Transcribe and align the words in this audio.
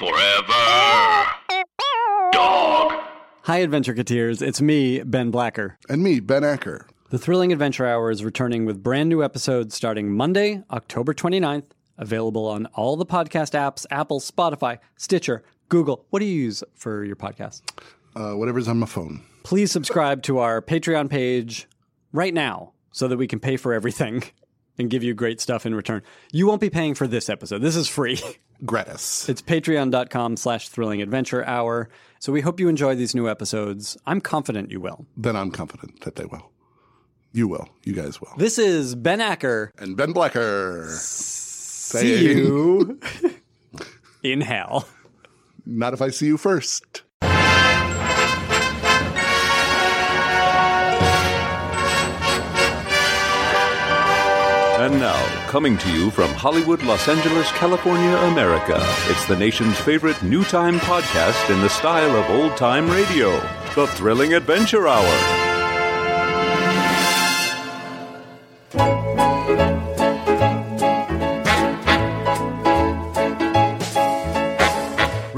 Forever. 0.00 1.26
Dog. 2.32 2.92
Hi, 3.42 3.60
Adventurekateers. 3.66 4.40
It's 4.40 4.62
me, 4.62 5.02
Ben 5.02 5.30
Blacker. 5.30 5.76
And 5.90 6.02
me, 6.02 6.20
Ben 6.20 6.42
Acker. 6.42 6.86
The 7.10 7.18
Thrilling 7.18 7.52
Adventure 7.52 7.84
Hour 7.84 8.10
is 8.10 8.24
returning 8.24 8.64
with 8.64 8.82
brand 8.82 9.10
new 9.10 9.22
episodes 9.22 9.74
starting 9.74 10.10
Monday, 10.10 10.62
October 10.70 11.12
29th, 11.12 11.64
available 11.98 12.46
on 12.46 12.64
all 12.72 12.96
the 12.96 13.04
podcast 13.04 13.52
apps 13.52 13.84
Apple, 13.90 14.20
Spotify, 14.20 14.78
Stitcher, 14.96 15.42
Google. 15.68 16.06
What 16.08 16.20
do 16.20 16.24
you 16.24 16.44
use 16.44 16.64
for 16.74 17.04
your 17.04 17.16
podcast? 17.16 17.60
Uh, 18.16 18.38
whatever's 18.38 18.68
on 18.68 18.78
my 18.78 18.86
phone. 18.86 19.22
Please 19.42 19.70
subscribe 19.70 20.22
to 20.22 20.38
our 20.38 20.62
Patreon 20.62 21.10
page 21.10 21.68
right 22.10 22.32
now 22.32 22.72
so 22.90 23.06
that 23.06 23.18
we 23.18 23.26
can 23.26 23.38
pay 23.38 23.58
for 23.58 23.74
everything 23.74 24.22
and 24.78 24.88
give 24.88 25.02
you 25.02 25.12
great 25.12 25.42
stuff 25.42 25.66
in 25.66 25.74
return. 25.74 26.02
You 26.32 26.46
won't 26.46 26.62
be 26.62 26.70
paying 26.70 26.94
for 26.94 27.06
this 27.06 27.28
episode. 27.28 27.60
This 27.60 27.76
is 27.76 27.86
free. 27.86 28.18
Gratis. 28.64 29.28
It's 29.28 29.42
patreon.com 29.42 30.36
slash 30.36 30.68
thrilling 30.68 31.02
adventure 31.02 31.44
hour. 31.46 31.88
So 32.18 32.32
we 32.32 32.40
hope 32.40 32.60
you 32.60 32.68
enjoy 32.68 32.94
these 32.94 33.14
new 33.14 33.28
episodes. 33.28 33.96
I'm 34.06 34.20
confident 34.20 34.70
you 34.70 34.80
will. 34.80 35.06
Then 35.16 35.36
I'm 35.36 35.50
confident 35.50 36.02
that 36.02 36.16
they 36.16 36.26
will. 36.26 36.50
You 37.32 37.48
will. 37.48 37.68
You 37.84 37.92
guys 37.94 38.20
will. 38.20 38.32
This 38.36 38.58
is 38.58 38.94
Ben 38.94 39.20
Acker. 39.20 39.72
And 39.78 39.96
Ben 39.96 40.12
Blacker. 40.12 40.88
See 40.90 42.32
you 42.32 43.00
in 44.22 44.40
hell. 44.40 44.88
Not 45.64 45.94
if 45.94 46.02
I 46.02 46.08
see 46.10 46.26
you 46.26 46.36
first. 46.36 47.02
And 54.80 54.98
now, 54.98 55.46
coming 55.46 55.76
to 55.76 55.92
you 55.92 56.10
from 56.10 56.30
Hollywood, 56.30 56.82
Los 56.84 57.06
Angeles, 57.06 57.52
California, 57.52 58.16
America, 58.32 58.78
it's 59.10 59.26
the 59.26 59.36
nation's 59.36 59.78
favorite 59.78 60.22
new 60.22 60.42
time 60.42 60.80
podcast 60.80 61.54
in 61.54 61.60
the 61.60 61.68
style 61.68 62.16
of 62.16 62.30
old 62.30 62.56
time 62.56 62.88
radio 62.88 63.38
The 63.74 63.86
Thrilling 63.88 64.32
Adventure 64.32 64.88
Hour. 64.88 65.49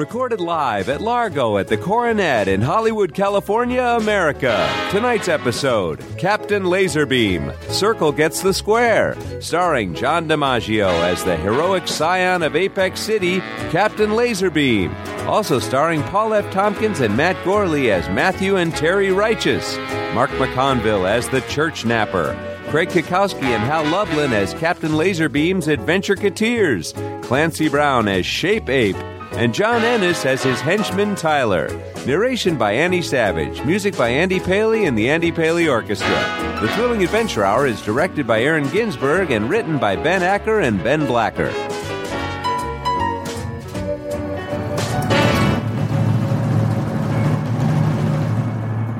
Recorded 0.02 0.40
live 0.40 0.88
at 0.88 1.00
Largo 1.00 1.58
at 1.58 1.68
the 1.68 1.76
Coronet 1.76 2.48
in 2.48 2.60
Hollywood, 2.60 3.14
California, 3.14 3.84
America. 3.84 4.68
Tonight's 4.90 5.28
episode 5.28 6.04
Captain 6.18 6.64
Laserbeam 6.64 7.54
Circle 7.70 8.10
Gets 8.10 8.42
the 8.42 8.52
Square, 8.52 9.16
starring 9.40 9.94
John 9.94 10.26
DiMaggio 10.26 10.90
as 11.04 11.22
the 11.22 11.36
heroic 11.36 11.86
scion 11.86 12.42
of 12.42 12.56
Apex 12.56 12.98
City, 12.98 13.38
Captain 13.70 14.10
Laserbeam. 14.10 14.92
Also 15.28 15.60
starring 15.60 16.02
Paul 16.02 16.34
F. 16.34 16.52
Tompkins 16.52 16.98
and 16.98 17.16
Matt 17.16 17.36
Gourley 17.44 17.92
as 17.92 18.08
Matthew 18.08 18.56
and 18.56 18.74
Terry 18.74 19.12
Righteous, 19.12 19.76
Mark 20.14 20.30
McConville 20.30 21.08
as 21.08 21.28
the 21.28 21.42
Church 21.42 21.84
Napper. 21.84 22.36
Craig 22.70 22.88
Cackowski 22.88 23.42
and 23.42 23.62
Hal 23.62 23.84
Lublin 23.84 24.32
as 24.32 24.52
Captain 24.54 24.92
Laserbeam's 24.92 25.68
Adventurekateers, 25.68 27.22
Clancy 27.22 27.68
Brown 27.68 28.08
as 28.08 28.26
Shape 28.26 28.68
Ape, 28.68 28.96
and 29.34 29.54
John 29.54 29.82
Ennis 29.82 30.24
as 30.26 30.42
his 30.42 30.60
henchman 30.60 31.14
Tyler. 31.14 31.68
Narration 32.06 32.58
by 32.58 32.72
Annie 32.72 33.02
Savage, 33.02 33.62
music 33.64 33.96
by 33.96 34.08
Andy 34.08 34.40
Paley 34.40 34.84
and 34.84 34.96
the 34.96 35.08
Andy 35.08 35.32
Paley 35.32 35.68
Orchestra. 35.68 36.58
The 36.60 36.68
Thrilling 36.74 37.02
Adventure 37.02 37.44
Hour 37.44 37.66
is 37.66 37.80
directed 37.82 38.26
by 38.26 38.42
Aaron 38.42 38.68
Ginsberg 38.70 39.30
and 39.30 39.48
written 39.48 39.78
by 39.78 39.96
Ben 39.96 40.22
Acker 40.22 40.60
and 40.60 40.82
Ben 40.82 41.06
Blacker. 41.06 41.50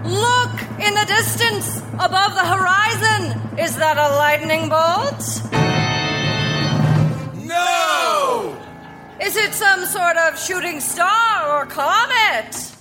Look 0.05 0.61
in 0.81 0.95
the 0.95 1.05
distance 1.07 1.79
above 1.95 2.35
the 2.35 2.47
horizon. 2.47 3.59
Is 3.59 3.77
that 3.77 3.99
a 3.99 4.17
lightning 4.17 4.69
bolt? 4.69 5.22
Is 9.33 9.39
it 9.39 9.55
some 9.55 9.87
sort 9.87 10.19
of 10.19 10.39
shooting 10.39 10.79
star 10.79 11.59
or 11.59 11.65
comet? 11.65 12.72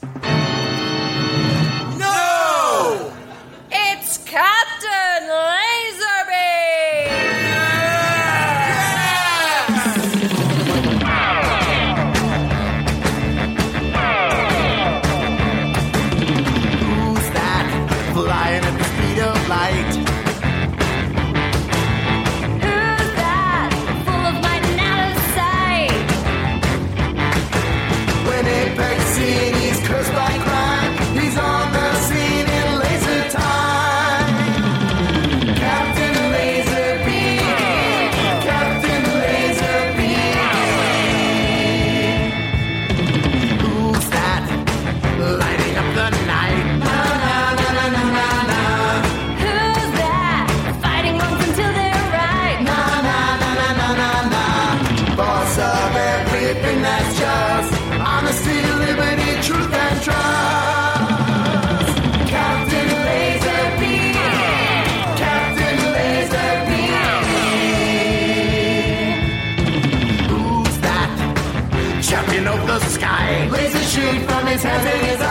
Shoot 73.91 74.21
from 74.29 74.47
his 74.47 74.63
hands 74.63 74.85
and 74.85 75.05
his 75.05 75.19
eyes. 75.19 75.30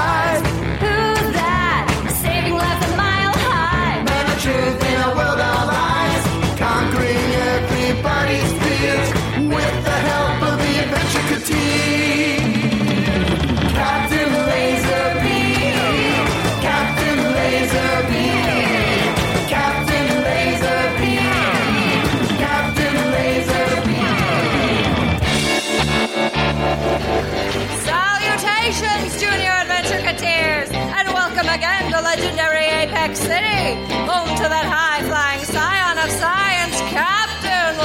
Legendary 32.20 32.66
Apex 32.66 33.18
City, 33.18 33.80
home 34.04 34.28
to 34.36 34.44
that 34.44 34.66
high 34.68 35.00
flying 35.08 35.42
scion 35.44 35.96
of 35.96 36.10
science, 36.20 36.76
Captain 36.92 37.80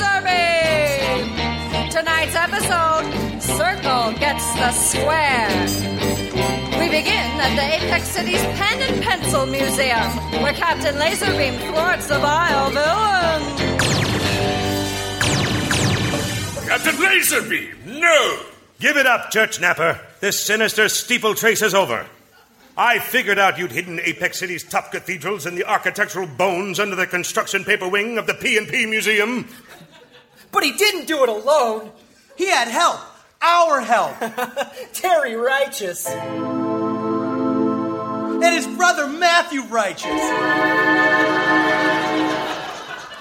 Laserbeam. 0.00 1.28
Tonight's 1.92 2.34
episode 2.34 3.04
Circle 3.42 4.16
Gets 4.18 4.54
the 4.54 4.72
Square. 4.72 5.52
We 6.80 6.88
begin 6.88 7.36
at 7.36 7.54
the 7.54 7.76
Apex 7.76 8.08
City's 8.08 8.40
Pen 8.56 8.80
and 8.80 9.02
Pencil 9.02 9.44
Museum, 9.44 10.08
where 10.42 10.54
Captain 10.54 10.94
Laserbeam 10.94 11.58
thwarts 11.68 12.06
the 12.06 12.18
vile 12.18 12.70
villain. 12.70 13.42
Captain 16.66 16.96
Laserbeam, 16.96 17.74
no! 18.00 18.40
Give 18.78 18.96
it 18.96 19.04
up, 19.06 19.30
Church 19.30 19.60
Napper. 19.60 20.00
This 20.20 20.42
sinister 20.46 20.88
steeplechase 20.88 21.60
is 21.60 21.74
over. 21.74 22.06
I 22.76 22.98
figured 22.98 23.38
out 23.38 23.58
you'd 23.58 23.72
hidden 23.72 24.00
Apex 24.00 24.38
City's 24.38 24.64
top 24.64 24.92
cathedrals 24.92 25.46
in 25.46 25.54
the 25.54 25.64
architectural 25.64 26.26
bones 26.26 26.80
under 26.80 26.96
the 26.96 27.06
construction 27.06 27.64
paper 27.64 27.88
wing 27.88 28.18
of 28.18 28.26
the 28.26 28.34
P&P 28.34 28.86
Museum. 28.86 29.48
But 30.52 30.64
he 30.64 30.72
didn't 30.72 31.06
do 31.06 31.22
it 31.22 31.28
alone. 31.28 31.90
He 32.36 32.48
had 32.48 32.68
help. 32.68 33.00
Our 33.42 33.80
help. 33.80 34.16
Terry 34.92 35.34
Righteous. 35.34 36.06
And 38.42 38.54
his 38.54 38.66
brother 38.66 39.06
Matthew 39.06 39.62
Righteous. 39.62 40.04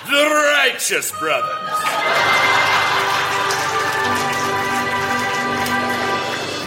The 0.10 0.25
Righteous 0.25 1.12
Brothers. 1.19 1.69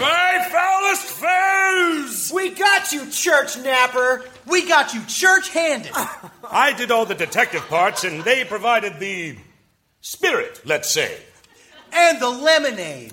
My 0.01 0.49
foulest 0.51 1.07
foes! 1.07 2.22
Bless 2.31 2.93
you, 2.93 3.11
church 3.11 3.57
napper. 3.59 4.25
We 4.47 4.69
got 4.69 4.93
you 4.95 5.03
church 5.07 5.49
handed. 5.51 5.93
I 6.51 6.73
did 6.73 6.91
all 6.91 7.07
the 7.07 7.15
detective 7.15 7.63
parts, 7.69 8.05
and 8.05 8.23
they 8.25 8.45
provided 8.45 8.99
the 8.99 9.37
spirit, 10.01 10.61
let's 10.65 10.91
say. 10.91 11.17
and 11.93 12.21
the 12.21 12.29
lemonade. 12.29 13.13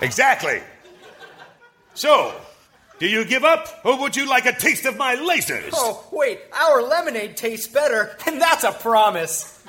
Exactly. 0.00 0.60
So, 1.94 2.32
do 3.00 3.08
you 3.08 3.24
give 3.24 3.44
up, 3.44 3.80
or 3.84 3.98
would 3.98 4.14
you 4.14 4.28
like 4.28 4.46
a 4.46 4.52
taste 4.52 4.84
of 4.84 4.96
my 4.96 5.16
lasers? 5.16 5.70
Oh, 5.72 6.06
wait, 6.12 6.38
our 6.52 6.82
lemonade 6.82 7.36
tastes 7.36 7.66
better, 7.66 8.16
and 8.26 8.40
that's 8.40 8.62
a 8.62 8.70
promise. 8.72 9.60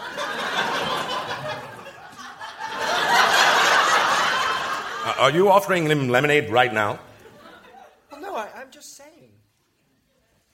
Uh, 5.01 5.15
are 5.19 5.31
you 5.31 5.49
offering 5.49 5.85
him 5.85 6.09
lemonade 6.09 6.49
right 6.49 6.73
now? 6.73 6.99
Well, 8.11 8.21
no, 8.21 8.35
I, 8.35 8.49
I'm 8.55 8.69
just 8.69 8.97
saying. 8.97 9.31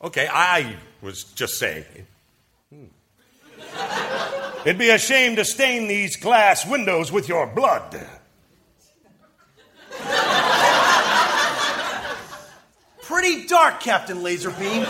Okay, 0.03 0.27
I 0.31 0.75
was 1.01 1.23
just 1.23 1.57
saying. 1.57 1.85
Hmm. 2.69 2.85
It'd 4.65 4.77
be 4.77 4.89
a 4.89 4.99
shame 4.99 5.35
to 5.37 5.45
stain 5.45 5.87
these 5.87 6.15
glass 6.15 6.65
windows 6.65 7.11
with 7.11 7.27
your 7.27 7.47
blood. 7.47 8.07
Pretty 13.01 13.47
dark, 13.47 13.79
Captain 13.79 14.17
Laserbeam. 14.17 14.85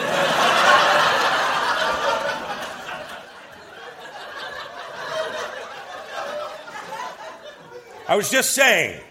I 8.08 8.16
was 8.16 8.30
just 8.30 8.54
saying. 8.54 9.02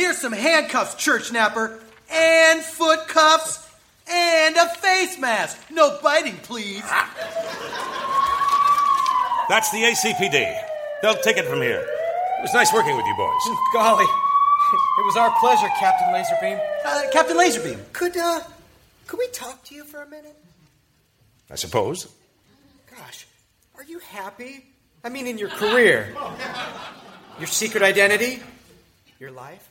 Here's 0.00 0.16
some 0.16 0.32
handcuffs, 0.32 0.94
church 0.94 1.30
napper, 1.30 1.78
and 2.10 2.62
foot 2.62 3.06
cuffs, 3.06 3.68
and 4.10 4.56
a 4.56 4.66
face 4.76 5.18
mask. 5.18 5.60
No 5.70 5.98
biting, 6.02 6.38
please. 6.38 6.80
That's 9.50 9.70
the 9.70 9.82
ACPD. 9.82 10.58
They'll 11.02 11.16
take 11.16 11.36
it 11.36 11.44
from 11.44 11.60
here. 11.60 11.80
It 11.82 12.40
was 12.40 12.54
nice 12.54 12.72
working 12.72 12.96
with 12.96 13.04
you 13.04 13.14
boys. 13.14 13.58
Golly, 13.74 14.06
it 14.06 15.04
was 15.04 15.18
our 15.18 15.38
pleasure, 15.38 15.68
Captain 15.78 16.08
Laserbeam. 16.08 16.58
Uh, 16.82 17.02
Captain 17.12 17.36
Laserbeam, 17.36 17.78
could 17.92 18.16
uh, 18.16 18.40
could 19.06 19.18
we 19.18 19.28
talk 19.28 19.62
to 19.64 19.74
you 19.74 19.84
for 19.84 20.00
a 20.00 20.08
minute? 20.08 20.34
I 21.50 21.56
suppose. 21.56 22.08
Gosh, 22.96 23.26
are 23.76 23.84
you 23.84 23.98
happy? 23.98 24.64
I 25.04 25.10
mean, 25.10 25.26
in 25.26 25.36
your 25.36 25.50
career, 25.50 26.16
your 27.38 27.48
secret 27.48 27.82
identity, 27.82 28.42
your 29.18 29.30
life. 29.30 29.69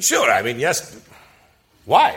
Sure, 0.00 0.30
I 0.30 0.42
mean, 0.42 0.58
yes. 0.58 0.98
Why? 1.84 2.16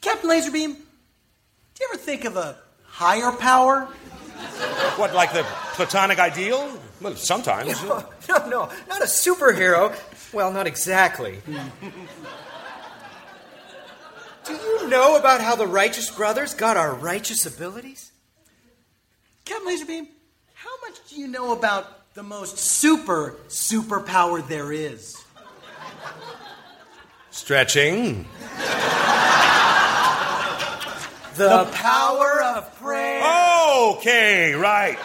Captain 0.00 0.30
Laserbeam, 0.30 0.74
do 0.74 1.80
you 1.80 1.88
ever 1.92 1.98
think 1.98 2.24
of 2.24 2.36
a 2.36 2.56
higher 2.84 3.32
power? 3.32 3.88
What, 4.96 5.14
like 5.14 5.32
the 5.32 5.44
platonic 5.74 6.18
ideal? 6.18 6.70
Well, 7.00 7.16
sometimes. 7.16 7.74
No, 8.28 8.46
no, 8.46 8.68
not 8.90 9.00
a 9.00 9.06
superhero. 9.06 9.96
Well, 10.34 10.52
not 10.52 10.66
exactly. 10.66 11.38
Do 14.44 14.52
you 14.52 14.88
know 14.90 15.16
about 15.16 15.40
how 15.40 15.56
the 15.56 15.66
righteous 15.66 16.10
brothers 16.10 16.52
got 16.52 16.76
our 16.76 16.92
righteous 16.94 17.46
abilities? 17.46 18.12
Captain 19.46 19.66
Laserbeam, 19.66 20.08
how 20.52 20.68
much 20.82 21.08
do 21.08 21.16
you 21.16 21.26
know 21.26 21.52
about 21.52 22.12
the 22.12 22.22
most 22.22 22.58
super 22.58 23.36
superpower 23.48 24.46
there 24.46 24.72
is? 24.72 25.16
Stretching. 27.38 28.26
The 31.36 31.70
power 31.72 32.42
of 32.42 32.74
prayer. 32.80 33.22
Okay, 33.94 34.54
right. 34.54 34.98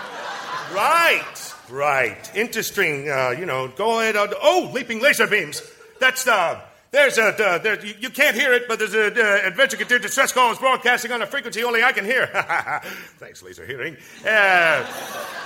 Right, 0.73 1.53
right. 1.69 2.35
Interesting. 2.35 3.07
Uh, 3.07 3.35
you 3.37 3.45
know, 3.45 3.67
go 3.67 3.99
ahead. 3.99 4.15
Uh, 4.15 4.27
oh, 4.41 4.71
leaping 4.73 4.99
laser 4.99 5.27
beams. 5.27 5.61
That's 5.99 6.27
uh, 6.27 6.59
there's 6.89 7.19
a 7.19 7.27
uh, 7.27 7.59
there, 7.59 7.85
you, 7.85 7.93
you 7.99 8.09
can't 8.09 8.35
hear 8.35 8.51
it, 8.51 8.67
but 8.67 8.79
there's 8.79 8.95
a 8.95 9.05
uh, 9.13 9.47
adventure 9.47 9.77
continued 9.77 10.01
distress 10.01 10.31
call 10.31 10.51
is 10.51 10.57
broadcasting 10.57 11.11
on 11.11 11.21
a 11.21 11.27
frequency 11.27 11.63
only 11.63 11.83
I 11.83 11.91
can 11.91 12.03
hear. 12.03 12.25
Thanks, 13.19 13.43
laser 13.43 13.65
hearing. 13.65 13.95
Uh, 14.21 14.25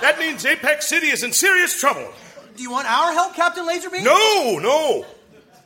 that 0.00 0.16
means 0.18 0.44
Apex 0.46 0.88
City 0.88 1.08
is 1.08 1.22
in 1.22 1.34
serious 1.34 1.78
trouble. 1.78 2.08
Do 2.56 2.62
you 2.62 2.70
want 2.70 2.90
our 2.90 3.12
help, 3.12 3.34
Captain 3.34 3.68
Laserbeam? 3.68 4.04
No, 4.04 4.58
no. 4.58 5.06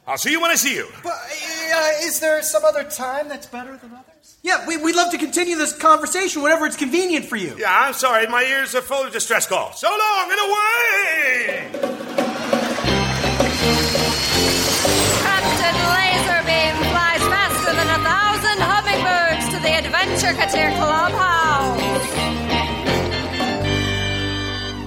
I'll 0.06 0.18
see 0.18 0.32
you 0.32 0.40
when 0.40 0.50
I 0.50 0.56
see 0.56 0.74
you. 0.74 0.88
But, 1.04 1.12
uh, 1.12 1.90
is 2.02 2.18
there 2.18 2.42
some 2.42 2.64
other 2.64 2.82
time 2.82 3.28
that's 3.28 3.46
better 3.46 3.76
than 3.76 3.92
others? 3.92 4.36
Yeah, 4.42 4.66
we, 4.66 4.76
we'd 4.76 4.96
love 4.96 5.12
to 5.12 5.18
continue 5.18 5.56
this 5.56 5.72
conversation 5.72 6.42
whenever 6.42 6.66
it's 6.66 6.76
convenient 6.76 7.26
for 7.26 7.36
you. 7.36 7.54
Yeah, 7.56 7.70
I'm 7.70 7.94
sorry. 7.94 8.26
My 8.26 8.42
ears 8.42 8.74
are 8.74 8.82
full 8.82 9.06
of 9.06 9.12
distress 9.12 9.46
calls. 9.46 9.78
So 9.80 9.88
long 9.88 10.30
and 10.30 10.40
away. 10.40 11.68
Captain 15.22 15.76
Laserbeam 15.94 16.74
flies 16.90 17.22
faster 17.30 17.72
than 17.72 17.86
a 17.86 18.02
thousand 18.02 18.58
hummingbirds 18.58 19.46
to 19.54 19.60
the 19.62 19.68
Adventurekateer 19.68 20.74
Clubhouse. 20.78 21.41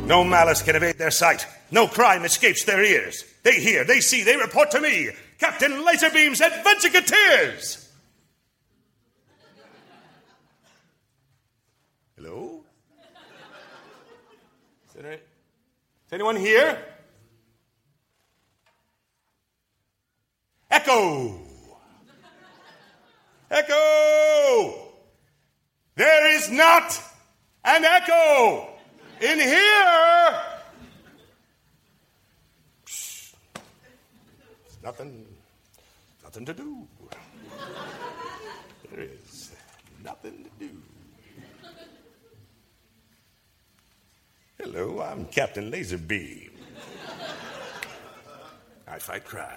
No 0.05 0.23
malice 0.23 0.61
can 0.61 0.75
evade 0.75 0.99
their 0.99 1.09
sight. 1.09 1.47
No 1.71 1.87
crime 1.87 2.25
escapes 2.25 2.63
their 2.63 2.83
ears. 2.83 3.25
They 3.41 3.59
hear, 3.59 3.83
they 3.83 4.01
see, 4.01 4.23
they 4.23 4.37
report 4.37 4.69
to 4.71 4.79
me, 4.79 5.09
Captain 5.39 5.71
Laserbeam's 5.71 6.41
Adventureteers. 6.41 7.89
Hello? 12.15 12.63
Is, 14.87 14.93
there, 14.93 15.13
is 15.13 15.19
anyone 16.11 16.35
here? 16.35 16.77
Echo! 20.69 21.39
Echo! 23.49 24.91
There 25.95 26.35
is 26.35 26.51
not 26.51 27.01
an 27.63 27.83
echo 27.85 28.74
in 29.21 29.39
here. 29.39 30.41
There's 32.85 33.33
nothing, 34.83 35.25
nothing 36.23 36.45
to 36.45 36.53
do. 36.53 36.87
There 38.91 39.01
is 39.01 39.51
nothing 40.03 40.45
to 40.45 40.49
do. 40.67 40.71
Hello, 44.57 45.01
I'm 45.01 45.25
Captain 45.25 45.71
Laserbeam. 45.71 46.51
I 48.87 48.99
fight 48.99 49.25
crime. 49.25 49.49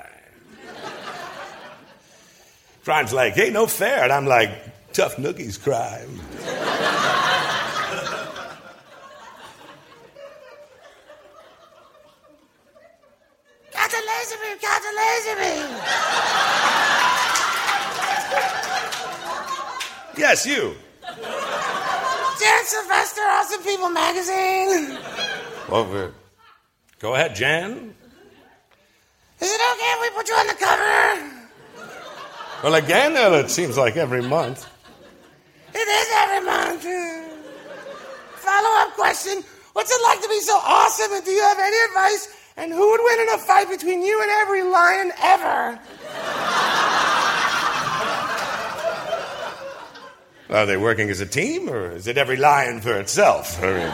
Crime's 2.84 3.12
like, 3.12 3.34
hey, 3.34 3.50
no 3.50 3.66
fair. 3.66 4.04
And 4.04 4.12
I'm 4.12 4.26
like, 4.26 4.50
tough 4.92 5.16
nookies 5.16 5.62
crime. 5.62 6.20
Captain 13.70 14.00
Laserbeam, 14.00 14.60
Captain 14.60 14.94
Laserbeam. 15.00 15.68
Yes, 20.28 20.44
you. 20.44 20.74
Jan 21.06 22.64
Sylvester, 22.66 23.22
Awesome 23.22 23.62
People 23.62 23.88
Magazine. 23.88 24.98
Well, 25.70 26.12
go 26.98 27.14
ahead, 27.14 27.34
Jan. 27.34 27.94
Is 29.40 29.50
it 29.50 29.60
okay 29.72 29.90
if 29.94 30.00
we 30.02 30.10
put 30.10 30.28
you 30.28 30.34
on 30.34 30.46
the 30.46 30.52
cover? 30.52 31.48
Well, 32.62 32.74
again, 32.74 33.16
it 33.16 33.48
seems 33.48 33.78
like 33.78 33.96
every 33.96 34.20
month. 34.20 34.68
It 35.72 35.88
is 35.88 36.08
every 36.18 36.44
month. 36.44 36.82
Follow 38.34 38.82
up 38.82 38.92
question 38.96 39.42
What's 39.72 39.90
it 39.90 40.02
like 40.02 40.20
to 40.20 40.28
be 40.28 40.40
so 40.40 40.58
awesome? 40.58 41.10
And 41.14 41.24
do 41.24 41.30
you 41.30 41.40
have 41.40 41.58
any 41.58 41.76
advice? 41.88 42.36
And 42.58 42.70
who 42.70 42.90
would 42.90 43.00
win 43.02 43.20
in 43.20 43.28
a 43.30 43.38
fight 43.38 43.70
between 43.70 44.02
you 44.02 44.20
and 44.20 44.30
every 44.42 44.62
lion 44.62 45.10
ever? 45.22 45.80
Are 50.50 50.64
they 50.66 50.76
working 50.78 51.10
as 51.10 51.20
a 51.20 51.26
team, 51.26 51.68
or 51.68 51.92
is 51.92 52.06
it 52.06 52.16
every 52.16 52.36
lion 52.38 52.80
for 52.80 52.98
itself? 52.98 53.62
I 53.62 53.66
mean, 53.66 53.90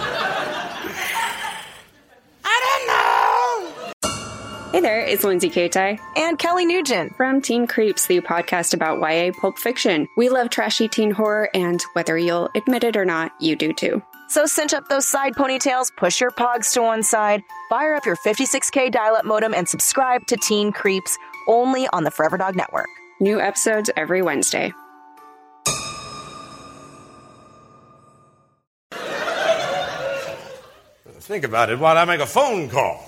I 2.45 2.61
don't 2.65 2.87
know. 2.87 4.71
Hey 4.73 4.81
there, 4.81 5.01
it's 5.01 5.25
Lindsay 5.25 5.51
Katai 5.51 5.99
And 6.17 6.39
Kelly 6.39 6.65
Nugent. 6.65 7.17
from 7.17 7.41
Teen 7.41 7.67
Creeps, 7.67 8.07
the 8.07 8.21
podcast 8.21 8.73
about 8.73 9.01
YA 9.01 9.33
pulp 9.41 9.59
fiction. 9.59 10.07
We 10.17 10.29
love 10.29 10.49
trashy 10.51 10.87
teen 10.87 11.11
horror, 11.11 11.51
and 11.55 11.83
whether 11.95 12.17
you'll 12.17 12.51
admit 12.55 12.85
it 12.85 12.97
or 12.97 13.05
not, 13.05 13.33
you 13.41 13.57
do 13.57 13.73
too. 13.73 14.01
So 14.29 14.47
cinch 14.47 14.73
up 14.75 14.89
those 14.89 15.07
side 15.09 15.35
ponytails, 15.35 15.89
push 15.97 16.21
your 16.21 16.31
pogs 16.31 16.73
to 16.75 16.83
one 16.83 17.03
side, 17.03 17.43
fire 17.69 17.95
up 17.97 18.07
your 18.07 18.17
56K 18.17 18.93
dial 18.93 19.17
up 19.17 19.25
modem, 19.25 19.55
and 19.55 19.69
subscribe 19.69 20.25
to 20.29 20.37
Teen 20.37 20.71
Creeps 20.73 21.17
only 21.49 21.89
on 21.89 22.05
the 22.05 22.11
Forever 22.13 22.37
Dog 22.39 22.55
Network. 22.57 22.87
New 23.21 23.41
episodes 23.41 23.91
every 23.97 24.23
Wednesday. 24.23 24.73
Think 31.25 31.45
about 31.45 31.71
it 31.71 31.79
while 31.79 31.97
I 31.97 32.05
make 32.05 32.21
a 32.21 32.27
phone 32.27 32.69
call. 32.69 33.03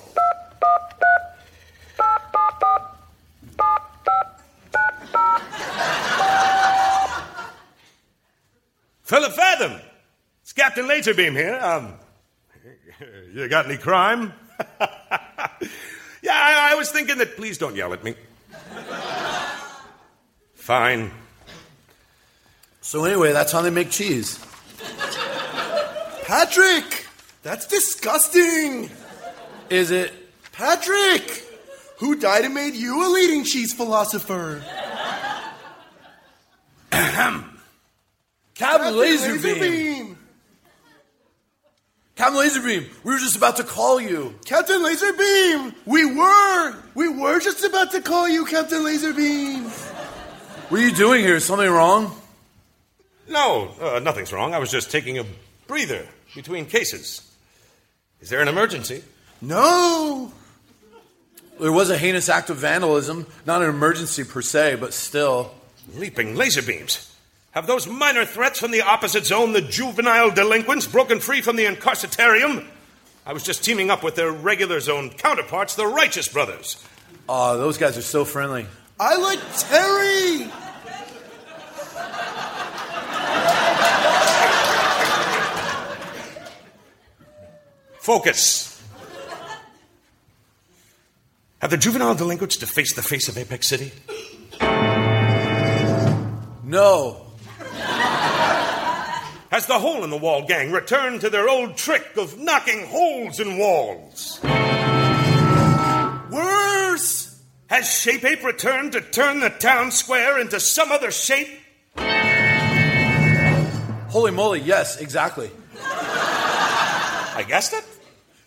Philip 9.03 9.33
Fathom, 9.35 9.81
it's 10.41 10.55
Captain 10.55 10.87
Laserbeam 10.87 11.33
here. 11.33 11.61
Um, 11.63 11.93
you 13.35 13.49
got 13.49 13.67
any 13.67 13.77
crime? 13.77 14.33
yeah, 14.81 16.33
I, 16.33 16.71
I 16.73 16.75
was 16.75 16.91
thinking 16.91 17.19
that. 17.19 17.37
Please 17.37 17.59
don't 17.59 17.77
yell 17.77 17.93
at 17.93 18.03
me. 18.03 18.15
Fine. 20.55 21.11
So 22.81 23.05
anyway, 23.05 23.35
that's 23.35 23.53
how 23.53 23.61
they 23.61 23.69
make 23.69 23.91
cheese. 23.91 24.43
Patrick, 26.25 27.06
that's 27.47 27.67
disgusting. 27.67 28.91
Is 29.71 29.93
it? 29.93 30.13
Patrick, 30.51 31.45
who 31.99 32.17
died 32.17 32.45
and 32.45 32.53
made 32.53 32.75
you 32.75 33.07
a 33.07 33.09
leading 33.09 33.45
cheese 33.45 33.73
philosopher? 33.73 34.65
Captain 36.91 37.45
Captain 38.55 38.95
Laserbeam. 38.95 39.61
Laserbeam. 39.61 40.17
Captain 42.17 42.37
Laserbeam, 42.37 42.89
we 43.05 43.13
were 43.13 43.19
just 43.19 43.37
about 43.37 43.57
to 43.59 43.65
call 43.65 44.01
you. 44.01 44.35
Captain 44.45 44.81
Laserbeam, 44.81 45.73
we 45.85 46.05
were, 46.05 46.75
we 46.97 47.09
were 47.09 47.39
just 47.39 47.63
about 47.63 47.93
to 47.93 48.01
call 48.01 48.29
you 48.29 48.45
Captain 48.47 48.81
Laserbeam. 48.81 49.69
What 50.69 50.81
are 50.81 50.83
you 50.83 50.95
doing 50.95 51.23
here? 51.23 51.37
Is 51.37 51.45
something 51.45 51.71
wrong? 51.71 52.13
No, 53.29 53.73
uh, 53.81 54.01
nothing's 54.01 54.33
wrong. 54.33 54.53
I 54.53 54.59
was 54.59 54.73
just 54.73 54.91
taking 54.91 55.19
a 55.19 55.25
breather 55.69 56.09
between 56.35 56.67
cases. 56.67 57.36
Is 58.27 58.31
there 58.31 58.43
an 58.43 58.49
emergency? 58.49 59.05
No. 59.41 60.33
There 61.61 61.71
was 61.71 61.91
a 61.91 61.97
heinous 61.97 62.29
act 62.29 62.51
of 62.51 62.57
vandalism, 62.57 63.25
not 63.47 63.63
an 63.63 63.69
emergency 63.69 64.25
per 64.25 64.43
se, 64.43 64.79
but 64.81 64.93
still. 64.93 65.55
Leaping 65.95 66.35
laser 66.35 66.61
beams. 66.61 67.15
Have 67.53 67.69
those 67.69 67.87
minor 67.87 68.25
threats 68.25 68.59
from 68.59 68.73
the 68.73 68.83
opposite 68.83 69.27
zone, 69.27 69.53
the 69.53 69.61
juvenile 69.61 70.33
delinquents, 70.33 70.89
broken 70.89 71.21
free 71.21 71.41
from 71.41 71.55
the 71.55 71.67
incarcetarium? 71.67 72.67
I 73.25 73.33
was 73.33 73.45
just 73.45 73.63
teaming 73.63 73.93
up 73.93 74.03
with 74.03 74.17
their 74.17 74.33
regular 74.33 74.81
zone 74.81 75.11
counterparts, 75.11 75.77
the 75.77 75.87
Righteous 75.87 76.27
Brothers. 76.27 76.85
Aw, 77.29 77.57
those 77.59 77.79
guys 77.79 77.97
are 77.97 78.03
so 78.03 78.25
friendly. 78.25 78.67
I 78.99 79.17
like 79.19 79.39
Terry. 79.57 80.66
Focus. 88.07 88.81
Have 91.59 91.73
the 91.73 91.77
juvenile 91.77 92.15
delinquents 92.15 92.57
defaced 92.57 92.95
the 92.95 93.03
face 93.03 93.29
of 93.29 93.37
Apex 93.37 93.67
City? 93.67 93.91
No. 96.63 97.27
Has 99.51 99.67
the 99.67 99.81
hole 99.81 100.05
in 100.05 100.11
the 100.11 100.17
wall 100.17 100.47
gang 100.47 100.71
returned 100.71 101.23
to 101.23 101.31
their 101.31 101.49
old 101.49 101.77
trick 101.77 102.17
of 102.17 102.39
knocking 102.39 102.87
holes 102.87 103.41
in 103.41 103.59
walls? 103.59 104.39
Worse. 106.31 107.43
Has 107.67 107.93
Shape 107.93 108.25
Ape 108.25 108.45
returned 108.45 108.93
to 108.93 109.01
turn 109.01 109.41
the 109.41 109.51
town 109.51 109.91
square 109.91 110.39
into 110.39 110.61
some 110.61 110.93
other 110.93 111.11
shape? 111.11 111.49
Holy 114.11 114.31
moly, 114.31 114.61
yes, 114.61 114.99
exactly. 114.99 115.51
I 115.83 117.45
guessed 117.49 117.73
it. 117.73 117.83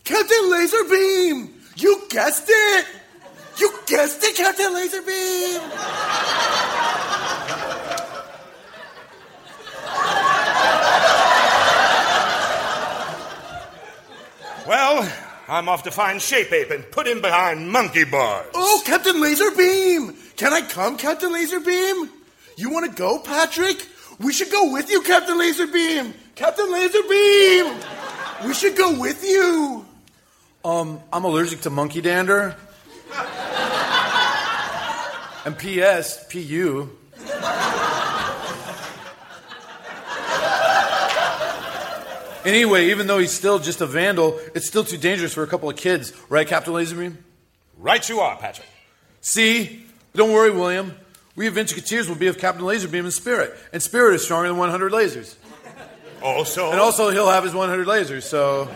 Captain 0.10 0.50
Laserbeam, 0.50 1.50
you 1.76 2.02
guessed 2.10 2.48
it. 2.48 2.86
You 3.60 3.72
guessed 3.86 4.24
it, 4.24 4.36
Captain 4.36 4.74
Laserbeam. 4.74 5.60
Well, 14.68 15.14
I'm 15.48 15.70
off 15.70 15.84
to 15.84 15.92
find 15.92 16.20
Shape 16.20 16.52
Ape 16.54 16.72
and 16.72 16.90
put 16.90 17.08
him 17.08 17.22
behind 17.22 17.70
monkey 17.70 18.06
bars. 18.06 18.48
Oh, 18.56 18.82
Captain 18.84 19.18
Laserbeam! 19.18 20.16
Can 20.38 20.54
I 20.54 20.62
come, 20.62 20.98
Captain 20.98 21.32
Laserbeam? 21.32 22.10
You 22.58 22.72
want 22.72 22.90
to 22.90 22.98
go, 22.98 23.20
Patrick? 23.20 23.88
We 24.20 24.34
should 24.34 24.50
go 24.50 24.74
with 24.74 24.90
you, 24.90 25.04
Captain 25.04 25.38
Laserbeam. 25.38 26.14
Captain 26.34 26.66
Laserbeam, 26.66 28.48
we 28.48 28.56
should 28.56 28.76
go 28.76 29.00
with 29.00 29.24
you. 29.24 29.86
Um, 30.64 31.00
I'm 31.14 31.24
allergic 31.24 31.62
to 31.62 31.70
monkey 31.70 32.02
dander. 32.02 32.56
and 35.46 35.58
P.S. 35.58 36.26
P.U. 36.28 36.98
Anyway, 42.46 42.90
even 42.90 43.06
though 43.08 43.20
he's 43.20 43.32
still 43.34 43.60
just 43.60 43.82
a 43.82 43.86
vandal, 43.86 44.40
it's 44.56 44.66
still 44.66 44.84
too 44.84 44.98
dangerous 44.98 45.34
for 45.34 45.44
a 45.44 45.48
couple 45.48 45.70
of 45.70 45.76
kids, 45.76 46.14
right, 46.30 46.48
Captain 46.48 46.74
Laserbeam? 46.74 47.18
Right 47.78 48.08
you 48.08 48.22
are, 48.22 48.38
Patrick. 48.38 48.68
See? 49.22 49.86
Don't 50.16 50.32
worry, 50.32 50.50
William. 50.50 50.96
We 51.36 51.50
Adventureteers 51.50 52.08
will 52.08 52.16
be 52.16 52.28
of 52.28 52.38
Captain 52.38 52.64
Laserbeam 52.64 53.06
in 53.06 53.12
spirit, 53.12 53.56
and 53.74 53.84
spirit 53.84 54.16
is 54.16 54.24
stronger 54.24 54.48
than 54.48 54.58
100 54.58 54.92
lasers. 54.92 55.36
Also, 56.22 56.72
And 56.72 56.80
also, 56.80 57.12
he'll 57.12 57.30
have 57.30 57.44
his 57.44 57.54
100 57.54 57.88
lasers, 57.88 58.24
so. 58.24 58.68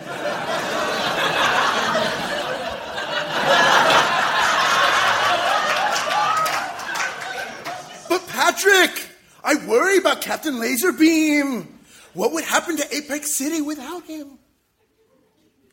But 8.08 8.26
Patrick, 8.28 9.08
I 9.44 9.56
worry 9.66 9.98
about 9.98 10.22
Captain 10.22 10.54
Laserbeam. 10.54 11.66
What 12.14 12.32
would 12.32 12.44
happen 12.44 12.78
to 12.78 12.96
Apex 12.96 13.36
City 13.36 13.60
without 13.60 14.04
him? 14.04 14.38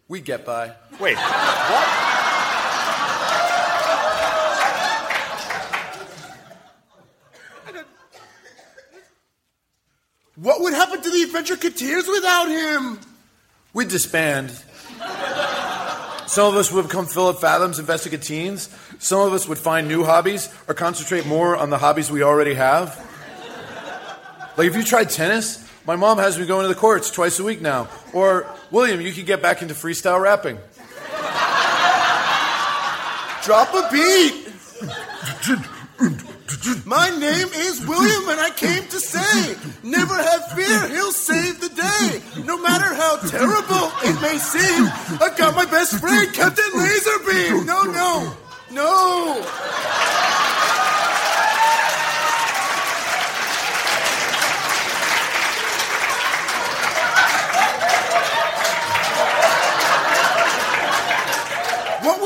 We 0.10 0.20
get 0.20 0.46
by. 0.46 0.74
Wait, 1.00 1.16
what? 1.16 1.88
What 10.36 10.62
would 10.62 10.74
happen 10.74 11.01
to 11.01 11.10
the 11.10 11.25
Adventurekateers 11.30 12.12
without 12.12 12.48
him? 12.50 13.00
We'd 13.74 13.90
disband. 13.90 14.50
Some 16.25 16.48
of 16.48 16.56
us 16.56 16.72
would 16.72 16.88
become 16.88 17.06
Philip 17.06 17.40
Fathom's 17.40 17.80
Investigateens. 17.80 18.70
Some 19.00 19.22
of 19.22 19.34
us 19.34 19.48
would 19.48 19.60
find 19.60 19.88
new 19.88 20.04
hobbies 20.04 20.50
or 20.68 20.74
concentrate 20.74 21.25
more 21.25 21.56
on 21.56 21.70
the 21.70 21.78
hobbies 21.78 22.10
we 22.10 22.24
already 22.24 22.56
have. 22.56 23.11
Like 24.58 24.67
if 24.67 24.75
you 24.75 24.84
tried 24.84 25.10
tennis, 25.10 25.67
my 25.86 25.96
mom 25.96 26.17
has 26.17 26.38
me 26.38 26.46
going 26.46 26.63
to 26.63 26.67
the 26.67 26.79
courts 26.79 27.10
twice 27.10 27.39
a 27.39 27.43
week 27.43 27.62
now. 27.62 27.88
Or, 28.13 28.46
William, 28.70 29.01
you 29.01 29.12
could 29.13 29.25
get 29.25 29.41
back 29.41 29.62
into 29.62 29.74
freestyle 29.74 30.22
rapping. 30.22 30.58
Drop 33.43 33.74
a 33.74 33.89
beat. 33.91 34.48
My 36.86 37.10
name 37.10 37.48
is 37.48 37.86
William, 37.88 38.29
and 38.29 38.39
I 38.39 38.51
came 38.55 38.84
to 38.89 39.00
say, 39.00 39.55
never 39.84 40.15
have 40.15 40.51
fear, 40.51 40.88
he'll 40.89 41.12
save 41.12 41.60
the 41.62 41.70
day. 41.70 42.22
No 42.46 42.62
matter 42.62 42.93
how 42.93 43.17
terrible 43.17 43.91
it 44.03 44.22
may 44.22 44.38
seem, 44.38 44.88
I've 45.22 45.38
got 45.38 45.55
my 45.55 45.65
best 45.65 46.00
friend, 46.00 46.31
Captain 46.34 46.72
Laserbeam. 46.75 47.65
No, 47.65 47.84
no, 47.84 48.36
no. 48.72 49.41
What 62.03 62.22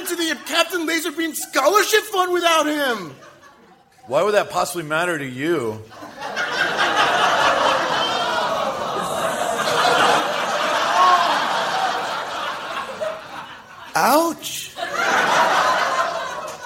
to 0.00 0.16
the 0.16 0.36
Captain 0.46 0.86
Laserbeam 0.86 1.34
Scholarship 1.34 2.02
Fund 2.04 2.32
without 2.32 2.66
him? 2.66 3.14
Why 4.06 4.22
would 4.22 4.34
that 4.34 4.50
possibly 4.50 4.82
matter 4.82 5.16
to 5.18 5.24
you? 5.24 5.80
Ouch. 13.96 14.72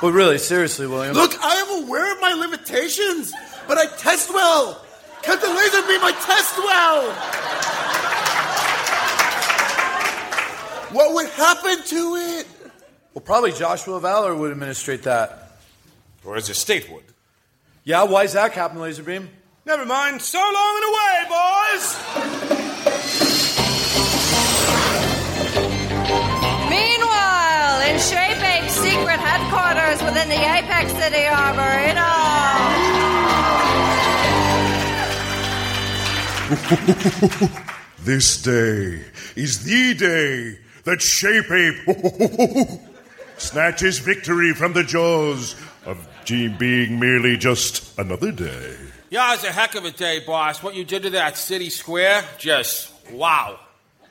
But 0.01 0.13
really, 0.13 0.39
seriously, 0.39 0.87
William. 0.87 1.15
Look, 1.15 1.35
I 1.43 1.57
am 1.57 1.85
aware 1.85 2.13
of 2.13 2.21
my 2.21 2.33
limitations, 2.33 3.33
but 3.67 3.77
I 3.77 3.87
test 3.97 4.31
well. 4.33 4.85
Captain 5.23 5.51
Laserbeam, 5.51 6.01
I 6.03 6.13
test 6.13 6.57
well. 6.59 7.13
What 10.93 11.15
would 11.15 11.29
happen 11.31 11.83
to 11.85 12.17
it? 12.17 12.47
Well, 13.15 13.23
probably 13.23 13.53
Joshua 13.53 14.01
Valor 14.01 14.35
would 14.35 14.51
administrate 14.53 15.03
that. 15.03 15.59
Or 16.25 16.37
as 16.37 16.49
his 16.49 16.59
state 16.59 16.91
would. 16.91 17.05
Yeah, 17.85 18.03
why 18.05 18.25
is 18.25 18.35
that, 18.35 18.53
Captain 18.53 18.81
Laserbeam? 18.81 19.29
Never 19.65 19.87
mind. 19.87 20.21
So 20.23 20.39
long 20.39 20.77
and 20.77 20.85
away, 20.93 21.25
boys! 21.29 21.97
Meanwhile, 26.69 27.81
in 27.89 27.99
Shape 27.99 28.43
Ape's 28.43 28.75
secret 28.75 29.19
headquarters 29.19 30.03
within 30.03 30.29
the 30.29 30.37
Apex 30.37 30.93
City 30.93 31.27
Arboretum. 31.27 32.09
this 38.05 38.41
day 38.43 39.03
is 39.37 39.65
the 39.65 39.95
day 39.95 40.59
that 40.85 41.03
Shape 41.03 41.51
Ape 41.51 42.81
snatches 43.41 43.99
victory 43.99 44.53
from 44.53 44.73
the 44.73 44.85
jaws 44.85 45.55
of 45.87 46.07
being 46.27 47.01
merely 47.01 47.39
just 47.39 47.99
another 47.99 48.31
day. 48.31 48.77
Yeah, 49.09 49.33
it's 49.33 49.45
a 49.45 49.53
heck 49.53 49.75
of 49.75 49.87
a 49.87 49.91
day, 49.91 50.21
boss. 50.27 50.63
What 50.63 50.75
you 50.75 50.85
did 50.85 51.05
to 51.05 51.11
that 51.11 51.39
city 51.39 51.71
square, 51.71 52.23
just 52.37 52.93
wow. 53.11 53.59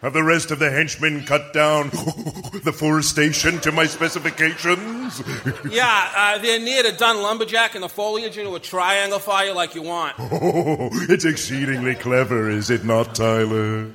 Have 0.01 0.13
the 0.13 0.23
rest 0.23 0.51
of 0.51 0.59
the 0.59 0.69
henchmen 0.69 1.25
cut 1.25 1.53
down 1.53 1.89
the 2.63 2.73
forestation 2.75 3.59
to 3.61 3.71
my 3.71 3.85
specifications? 3.85 5.21
Yeah, 5.69 6.11
uh, 6.15 6.37
they're 6.37 6.59
near 6.59 6.83
to 6.83 6.91
done 6.91 7.21
lumberjack 7.21 7.75
and 7.75 7.83
the 7.83 7.89
foliage 7.89 8.37
into 8.37 8.55
a 8.55 8.59
triangle 8.59 9.19
fire 9.19 9.53
like 9.53 9.75
you 9.75 9.81
want. 9.81 10.15
Oh, 10.17 10.89
it's 11.09 11.25
exceedingly 11.25 11.95
clever, 11.95 12.49
is 12.49 12.69
it 12.69 12.85
not, 12.85 13.15
Tyler? 13.15 13.91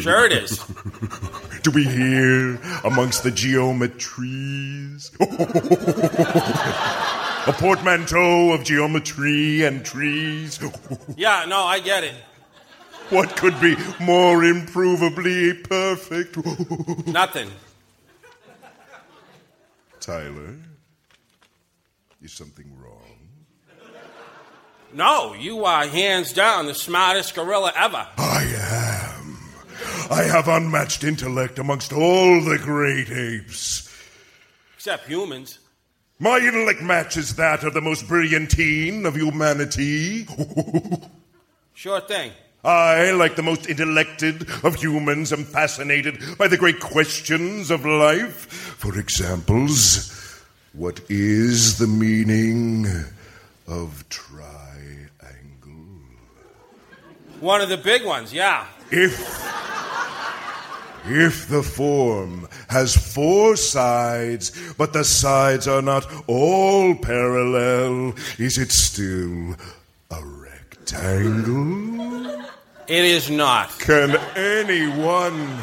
Sure 0.00 0.26
it 0.26 0.32
is. 0.32 0.58
Do 1.62 1.70
we 1.70 1.84
hear 1.84 2.56
amongst 2.84 3.22
the 3.22 3.30
geometrees. 3.30 5.12
A 7.48 7.52
portmanteau 7.52 8.52
of 8.52 8.64
geometry 8.64 9.64
and 9.64 9.84
trees. 9.84 10.58
Yeah, 11.16 11.44
no, 11.48 11.60
I 11.60 11.78
get 11.78 12.02
it. 12.04 12.14
What 13.10 13.36
could 13.36 13.58
be 13.60 13.76
more 14.00 14.44
improvably 14.44 15.54
perfect? 15.54 16.36
Nothing. 17.06 17.48
Tyler, 20.00 20.56
is 22.20 22.32
something 22.32 22.66
wrong? 22.82 23.18
No, 24.92 25.34
you 25.34 25.64
are 25.64 25.86
hands 25.86 26.32
down 26.32 26.66
the 26.66 26.74
smartest 26.74 27.34
gorilla 27.34 27.72
ever. 27.76 28.06
I 28.18 28.42
am. 28.58 28.85
I 30.10 30.22
have 30.24 30.48
unmatched 30.48 31.04
intellect 31.04 31.58
amongst 31.58 31.92
all 31.92 32.40
the 32.42 32.58
great 32.58 33.10
apes. 33.10 33.92
Except 34.76 35.08
humans. 35.08 35.58
My 36.18 36.38
intellect 36.38 36.80
matches 36.80 37.34
that 37.36 37.64
of 37.64 37.74
the 37.74 37.80
most 37.80 38.08
brilliant 38.08 38.52
teen 38.52 39.04
of 39.04 39.16
humanity. 39.16 40.26
Sure 41.74 42.00
thing. 42.00 42.32
I, 42.64 43.12
like 43.12 43.36
the 43.36 43.42
most 43.42 43.66
intellected 43.66 44.48
of 44.64 44.76
humans, 44.76 45.32
am 45.32 45.44
fascinated 45.44 46.18
by 46.38 46.48
the 46.48 46.56
great 46.56 46.80
questions 46.80 47.70
of 47.70 47.84
life. 47.84 48.50
For 48.78 48.98
examples, 48.98 50.12
what 50.72 51.00
is 51.08 51.78
the 51.78 51.86
meaning 51.86 52.86
of 53.68 54.08
triangle? 54.08 55.10
One 57.40 57.60
of 57.60 57.68
the 57.68 57.76
big 57.76 58.04
ones, 58.04 58.32
yeah. 58.32 58.66
If 58.90 59.18
if 61.08 61.48
the 61.48 61.62
form 61.62 62.48
has 62.68 62.96
four 62.96 63.56
sides, 63.56 64.52
but 64.74 64.92
the 64.92 65.04
sides 65.04 65.68
are 65.68 65.82
not 65.82 66.06
all 66.26 66.94
parallel, 66.94 68.14
is 68.38 68.58
it 68.58 68.72
still 68.72 69.56
a 70.10 70.24
rectangle? 70.24 71.96
It 72.88 73.04
is 73.04 73.28
not. 73.30 73.76
Can 73.80 74.16
anyone 74.36 75.58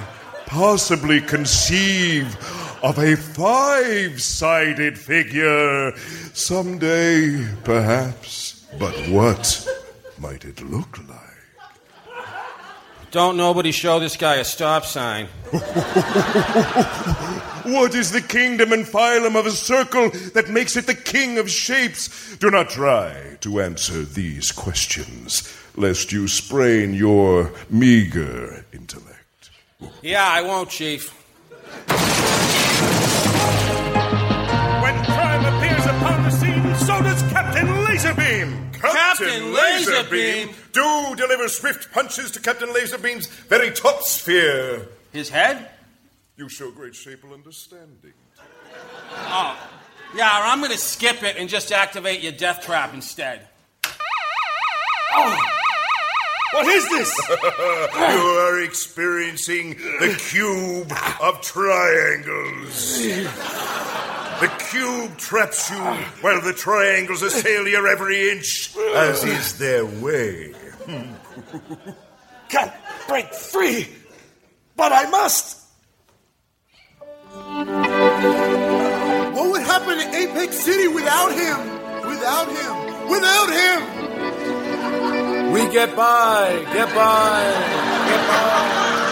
possibly 0.46 1.22
conceive 1.22 2.36
of 2.84 3.00
a 3.00 3.16
five 3.16 4.22
sided 4.22 4.98
figure? 4.98 5.96
Someday, 6.34 7.48
perhaps. 7.64 8.66
But 8.78 8.94
what 9.10 9.68
might 10.20 10.44
it 10.46 10.62
look 10.70 10.98
like? 11.08 11.33
Don't 13.14 13.38
nobody 13.38 13.72
show 13.72 14.00
this 14.00 14.18
guy 14.18 14.38
a 14.38 14.44
stop 14.44 14.86
sign. 14.86 15.28
What 17.64 17.96
is 17.96 18.12
the 18.12 18.20
kingdom 18.20 18.74
and 18.74 18.86
phylum 18.86 19.40
of 19.40 19.46
a 19.46 19.52
circle 19.52 20.10
that 20.34 20.50
makes 20.50 20.76
it 20.76 20.86
the 20.86 20.94
king 20.94 21.38
of 21.38 21.50
shapes? 21.50 22.36
Do 22.36 22.52
not 22.52 22.70
try 22.70 23.38
to 23.40 23.62
answer 23.62 24.02
these 24.02 24.52
questions, 24.52 25.50
lest 25.78 26.12
you 26.12 26.28
sprain 26.28 26.94
your 26.94 27.54
meager 27.70 28.66
intellect. 28.74 29.52
Yeah, 30.02 30.28
I 30.28 30.42
won't, 30.42 30.70
Chief. 30.70 31.14
Captain 39.26 39.54
Laserbeam? 39.54 40.54
Do 40.72 41.16
deliver 41.16 41.48
swift 41.48 41.92
punches 41.92 42.32
to 42.32 42.40
Captain 42.40 42.70
Laserbeam's 42.70 43.28
very 43.28 43.72
top 43.72 44.02
sphere. 44.04 44.88
His 45.12 45.30
head? 45.30 45.70
You 46.38 46.50
show 46.50 46.72
great 46.72 46.96
shapel 46.96 47.34
understanding. 47.34 48.14
Oh. 49.12 49.70
Yeah, 50.16 50.40
or 50.40 50.44
I'm 50.46 50.62
gonna 50.62 50.78
skip 50.78 51.24
it 51.24 51.38
and 51.38 51.50
just 51.50 51.72
activate 51.72 52.22
your 52.22 52.32
death 52.32 52.64
trap 52.64 52.94
instead. 52.94 53.48
Oh. 55.16 55.50
What 56.54 56.68
is 56.68 56.88
this? 56.90 57.28
you 57.30 57.40
are 57.98 58.62
experiencing 58.64 59.70
the 59.70 60.16
cube 60.30 60.92
of 61.22 61.42
triangles. 61.42 63.08
The 64.74 64.80
cube 64.80 65.18
traps 65.18 65.70
you 65.70 65.78
while 66.22 66.42
the 66.42 66.54
triangles 66.54 67.22
assail 67.22 67.68
your 67.68 67.88
every 67.88 68.30
inch, 68.32 68.76
as 68.96 69.24
is 69.24 69.60
their 69.60 69.86
way. 69.86 70.54
Can't 72.50 72.74
break 73.08 73.32
free, 73.34 73.88
but 74.76 74.92
I 74.92 75.08
must. 75.12 75.60
What 79.36 79.52
would 79.52 79.62
happen 79.62 80.00
in 80.00 80.16
Apex 80.16 80.56
City 80.56 80.88
without 80.88 81.32
him? 81.34 81.60
Without 82.10 82.48
him? 82.48 83.10
Without 83.10 83.50
him? 83.54 83.82
We 85.54 85.70
get 85.72 85.96
by, 85.96 86.66
get 86.74 86.96
by, 86.96 87.44
get 88.08 88.28
by. 88.28 89.03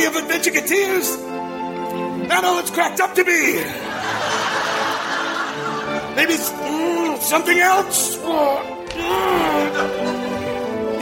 Memory 0.00 0.18
of 0.18 0.24
Adventureteers. 0.24 1.18
Not 2.26 2.42
all 2.44 2.58
it's 2.58 2.70
cracked 2.70 3.00
up 3.00 3.14
to 3.16 3.24
be. 3.24 3.56
Maybe 6.16 6.32
it's 6.32 6.48
mm, 6.50 7.20
something 7.20 7.58
else. 7.58 8.16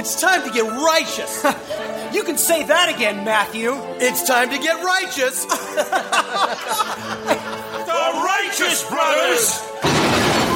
It's 0.00 0.20
time 0.20 0.42
to 0.42 0.50
get 0.50 0.64
righteous. 0.64 1.44
you 2.12 2.24
can 2.24 2.36
say 2.38 2.64
that 2.64 2.92
again, 2.94 3.24
Matthew. 3.24 3.72
It's 4.00 4.26
time 4.26 4.50
to 4.50 4.58
get 4.58 4.82
righteous. 4.82 5.44
The 7.88 7.94
Righteous 7.94 8.84
Brothers! 8.88 9.60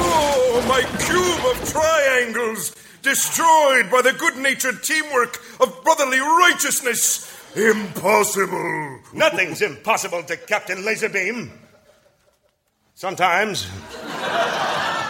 Oh, 0.04 0.64
my 0.68 0.82
cube 0.82 1.44
of 1.50 1.56
triangles! 1.70 2.74
Destroyed 3.02 3.90
by 3.90 4.02
the 4.02 4.12
good 4.12 4.36
natured 4.36 4.82
teamwork 4.82 5.40
of 5.60 5.82
brotherly 5.82 6.20
righteousness! 6.20 7.31
Impossible! 7.54 9.00
Nothing's 9.12 9.60
impossible 9.62 10.22
to 10.24 10.36
Captain 10.36 10.78
Laserbeam. 10.78 11.50
Sometimes. 12.94 13.66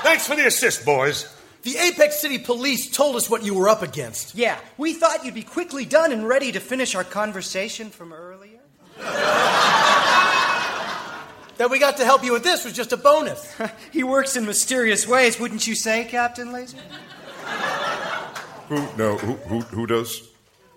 Thanks 0.03 0.27
for 0.27 0.35
the 0.35 0.47
assist, 0.47 0.85
boys. 0.85 1.33
The 1.63 1.77
Apex 1.77 2.21
City 2.21 2.39
Police 2.39 2.91
told 2.91 3.15
us 3.15 3.31
what 3.31 3.45
you 3.45 3.55
were 3.55 3.69
up 3.69 3.83
against. 3.83 4.35
Yeah, 4.35 4.59
we 4.77 4.95
thought 4.95 5.25
you'd 5.25 5.35
be 5.35 5.43
quickly 5.43 5.85
done 5.85 6.11
and 6.11 6.27
ready 6.27 6.51
to 6.53 6.61
finish 6.61 6.95
our 6.95 7.05
conversation 7.05 7.91
from 7.91 8.13
earlier. 8.13 8.61
That 11.59 11.71
we 11.71 11.79
got 11.79 11.99
to 11.99 12.05
help 12.05 12.25
you 12.25 12.33
with 12.33 12.43
this 12.43 12.65
was 12.65 12.73
just 12.73 12.93
a 12.93 12.97
bonus. 12.97 13.55
he 13.93 14.03
works 14.03 14.37
in 14.37 14.47
mysterious 14.47 15.07
ways, 15.07 15.39
wouldn't 15.39 15.67
you 15.67 15.75
say, 15.75 16.05
Captain 16.05 16.51
Laser? 16.51 16.79
Who, 18.69 18.77
no, 18.97 19.17
who, 19.17 19.35
who, 19.35 19.61
who 19.61 19.87
does? 19.87 20.32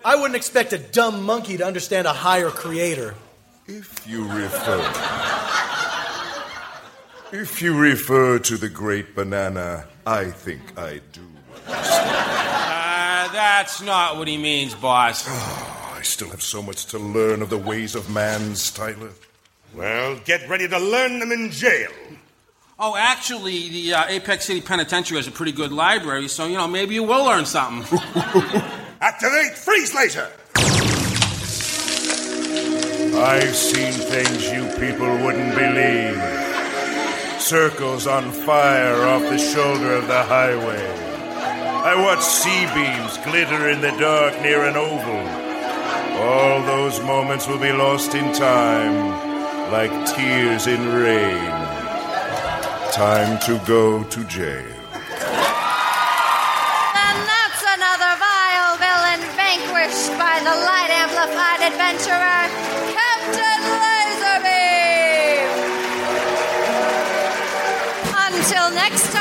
I 0.05 0.15
wouldn't 0.15 0.35
expect 0.35 0.71
a 0.71 0.77
dumb 0.77 1.23
monkey 1.23 1.57
to 1.57 1.65
understand 1.65 2.05
a 2.05 2.13
higher 2.13 2.51
creator. 2.51 3.15
If 3.65 4.07
you 4.07 4.23
refer. 4.31 4.79
If 7.31 7.59
you 7.59 7.75
refer 7.75 8.37
to 8.37 8.55
the 8.55 8.69
great 8.69 9.15
banana, 9.15 9.87
I 10.05 10.25
think 10.25 10.77
I 10.77 11.01
do. 11.11 11.21
Uh, 11.67 13.33
that's 13.33 13.81
not 13.81 14.17
what 14.17 14.27
he 14.27 14.37
means, 14.37 14.75
boss. 14.75 15.27
I 15.27 16.01
still 16.03 16.29
have 16.29 16.43
so 16.43 16.61
much 16.61 16.85
to 16.87 16.99
learn 16.99 17.41
of 17.41 17.49
the 17.49 17.57
ways 17.57 17.95
of 17.95 18.07
man, 18.07 18.51
Styler. 18.51 19.11
Well, 19.73 20.19
get 20.23 20.47
ready 20.47 20.67
to 20.67 20.77
learn 20.77 21.17
them 21.17 21.31
in 21.31 21.49
jail. 21.49 21.89
Oh, 22.77 22.95
actually, 22.95 23.69
the 23.69 23.95
uh, 23.95 24.05
Apex 24.09 24.45
City 24.45 24.61
Penitentiary 24.61 25.17
has 25.17 25.27
a 25.27 25.31
pretty 25.31 25.51
good 25.51 25.71
library, 25.71 26.27
so, 26.27 26.45
you 26.45 26.57
know, 26.57 26.67
maybe 26.67 26.93
you 26.93 27.01
will 27.01 27.25
learn 27.25 27.47
something. 27.47 27.99
Activate 29.05 29.51
freeze 29.51 29.93
laser! 29.93 30.27
I've 33.15 33.55
seen 33.55 33.93
things 33.93 34.51
you 34.51 34.65
people 34.79 35.05
wouldn't 35.23 35.53
believe. 35.53 36.19
Circles 37.39 38.07
on 38.07 38.31
fire 38.31 39.05
off 39.05 39.21
the 39.21 39.37
shoulder 39.37 39.93
of 39.93 40.07
the 40.07 40.23
highway. 40.23 40.83
I 41.85 41.93
watched 42.01 42.23
C-beams 42.23 43.19
glitter 43.19 43.69
in 43.69 43.79
the 43.81 43.95
dark 43.99 44.41
near 44.41 44.63
an 44.63 44.75
oval. 44.75 45.27
All 46.25 46.63
those 46.63 46.99
moments 47.01 47.47
will 47.47 47.59
be 47.59 47.71
lost 47.71 48.15
in 48.15 48.33
time, 48.33 49.71
like 49.71 49.91
tears 50.15 50.65
in 50.65 50.83
rain. 50.95 51.51
Time 52.91 53.37
to 53.41 53.61
go 53.67 54.03
to 54.03 54.23
jail. 54.23 54.84
Vanquished 59.85 60.17
by 60.17 60.39
the 60.39 60.55
light 60.65 60.89
amplified 60.89 61.61
adventurer, 61.61 62.49
Captain 62.97 63.61
Laserbeam! 63.81 65.49
Until 68.27 68.71
next 68.73 69.14